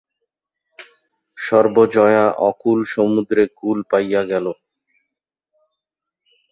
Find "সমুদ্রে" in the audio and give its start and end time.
2.93-3.43